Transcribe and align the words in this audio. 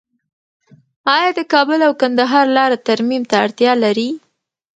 آیا 1.15 1.29
د 1.37 1.41
کابل 1.53 1.79
او 1.87 1.93
کندهار 2.01 2.45
لاره 2.57 2.77
ترمیم 2.87 3.23
ته 3.29 3.35
اړتیا 3.45 3.73
لري؟ 3.83 4.09